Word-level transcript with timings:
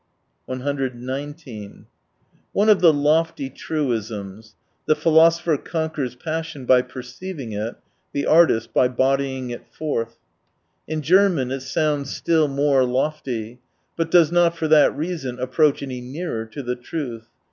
119 0.47 1.85
One 2.53 2.69
of 2.69 2.81
the 2.81 2.91
lofty 2.91 3.51
truisms— 3.51 4.55
"The 4.87 4.95
philoso 4.95 5.43
pher 5.43 5.63
conquers 5.63 6.15
passion 6.15 6.65
by 6.65 6.81
perceiving 6.81 7.51
it, 7.51 7.75
the 8.11 8.25
artist 8.25 8.73
by 8.73 8.87
bodying 8.87 9.51
it 9.51 9.67
forth." 9.71 10.17
In 10.87 11.03
German 11.03 11.51
it 11.51 11.59
sounds 11.61 12.09
still 12.11 12.47
more 12.47 12.83
lofty: 12.83 13.59
but 13.95 14.09
does 14.09 14.31
not 14.31 14.57
for 14.57 14.67
that 14.69 14.97
reason 14.97 15.37
approach 15.39 15.83
any 15.83 16.01
nearer 16.01 16.47
to 16.47 16.63
the 16.63 16.75
truth. 16.75 17.27